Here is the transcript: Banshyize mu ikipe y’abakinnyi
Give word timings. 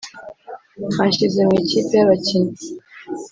Banshyize 0.95 1.39
mu 1.47 1.53
ikipe 1.61 1.93
y’abakinnyi 1.97 2.63